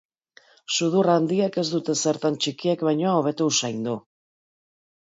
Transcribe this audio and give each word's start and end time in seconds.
Sudur 0.77 1.09
handiek 1.17 1.59
ez 1.63 1.65
dute 1.75 1.97
zertan 2.05 2.41
txikiek 2.41 2.87
baino 2.91 3.15
hobeto 3.21 3.53
usaindu. 3.55 3.99